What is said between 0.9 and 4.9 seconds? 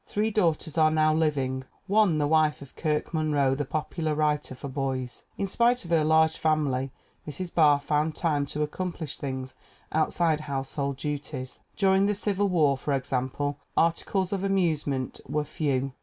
living, one the wife of Kirk Munro, the popular writer for